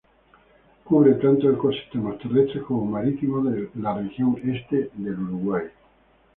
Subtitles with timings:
[0.85, 5.65] Cubre tanto ecosistemas terrestres como marítimos de la región este de Uruguay.